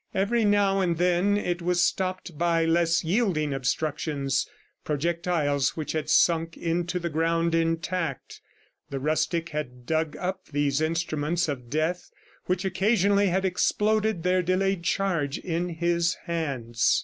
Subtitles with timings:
[0.15, 4.47] Every now and then, it was stopped by less yielding obstructions,
[4.83, 8.41] projectiles which had sunk into the ground intact.
[8.89, 12.09] The rustic had dug up these instruments of death
[12.47, 16.99] which occasionally had exploded their delayed charge in his hands.